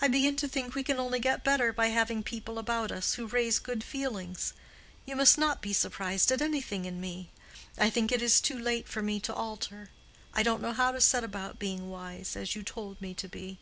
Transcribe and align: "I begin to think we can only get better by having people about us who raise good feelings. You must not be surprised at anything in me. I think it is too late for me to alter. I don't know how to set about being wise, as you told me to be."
"I 0.00 0.08
begin 0.08 0.34
to 0.38 0.48
think 0.48 0.74
we 0.74 0.82
can 0.82 0.98
only 0.98 1.20
get 1.20 1.44
better 1.44 1.72
by 1.72 1.86
having 1.90 2.24
people 2.24 2.58
about 2.58 2.90
us 2.90 3.14
who 3.14 3.28
raise 3.28 3.60
good 3.60 3.84
feelings. 3.84 4.54
You 5.04 5.14
must 5.14 5.38
not 5.38 5.62
be 5.62 5.72
surprised 5.72 6.32
at 6.32 6.42
anything 6.42 6.84
in 6.84 7.00
me. 7.00 7.30
I 7.78 7.88
think 7.88 8.10
it 8.10 8.22
is 8.22 8.40
too 8.40 8.58
late 8.58 8.88
for 8.88 9.02
me 9.02 9.20
to 9.20 9.32
alter. 9.32 9.90
I 10.34 10.42
don't 10.42 10.62
know 10.62 10.72
how 10.72 10.90
to 10.90 11.00
set 11.00 11.22
about 11.22 11.60
being 11.60 11.88
wise, 11.88 12.34
as 12.34 12.56
you 12.56 12.64
told 12.64 13.00
me 13.00 13.14
to 13.14 13.28
be." 13.28 13.60